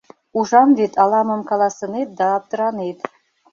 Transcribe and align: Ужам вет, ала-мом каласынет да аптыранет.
Ужам 0.37 0.69
вет, 0.77 0.93
ала-мом 1.03 1.41
каласынет 1.49 2.09
да 2.17 2.25
аптыранет. 2.37 2.99